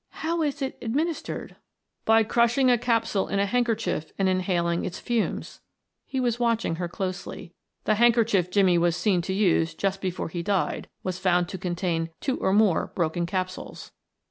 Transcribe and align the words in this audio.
"How 0.25 0.41
is 0.41 0.63
it 0.63 0.79
administered?" 0.81 1.57
"By 2.05 2.23
crushing 2.23 2.71
a 2.71 2.77
capsule 2.79 3.27
in 3.27 3.37
a 3.37 3.45
handkerchief 3.45 4.11
and 4.17 4.27
inhaling 4.27 4.83
its 4.83 4.97
fumes" 4.97 5.61
he 6.07 6.19
was 6.19 6.39
watching 6.39 6.77
her 6.77 6.87
closely. 6.87 7.53
"The 7.83 7.93
handkerchief 7.93 8.49
Jimmie 8.49 8.79
was 8.79 8.95
seen 8.95 9.21
to 9.21 9.31
use 9.33 9.75
just 9.75 10.01
before 10.01 10.29
he 10.29 10.41
died 10.41 10.89
was 11.03 11.19
found 11.19 11.49
to 11.49 11.59
contain 11.59 12.09
two 12.19 12.39
or 12.39 12.51
more 12.51 12.91
broken 12.95 13.27
capsules." 13.27 13.91